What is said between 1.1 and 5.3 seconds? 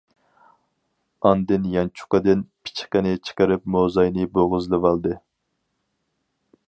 ئاندىن يانچۇقىدىن پىچىقىنى چىقىرىپ موزاينى بوغۇزلىۋالدى.